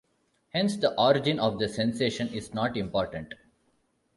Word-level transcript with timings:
Hence, 0.49 0.77
the 0.77 0.95
origin 0.99 1.39
of 1.39 1.59
the 1.59 1.69
sensation 1.69 2.29
is 2.29 2.55
not 2.55 2.75
important. 2.75 3.35